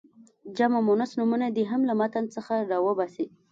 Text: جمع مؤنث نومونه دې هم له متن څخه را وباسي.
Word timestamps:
جمع 0.57 0.79
مؤنث 0.87 1.11
نومونه 1.19 1.47
دې 1.55 1.63
هم 1.71 1.81
له 1.89 1.93
متن 1.99 2.25
څخه 2.35 2.53
را 2.71 2.77
وباسي. 2.85 3.25